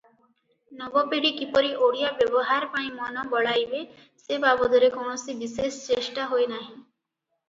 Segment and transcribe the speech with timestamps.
[0.77, 3.81] ନବପିଢ଼ି କିପରି ଓଡ଼ିଆ ବ୍ୟବହାର ପାଇଁ ମନ ବଳାଇବେ
[4.23, 6.67] ସେ ବାବଦରେ କୌଣସି ବିଶେଷ ଚେଷ୍ଟା ହୋଇନାହିଁ।